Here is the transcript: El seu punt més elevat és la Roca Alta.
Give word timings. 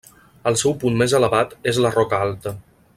El 0.51 0.55
seu 0.61 0.73
punt 0.83 0.97
més 1.03 1.15
elevat 1.19 1.55
és 1.73 1.81
la 1.87 1.93
Roca 1.99 2.25
Alta. 2.29 2.59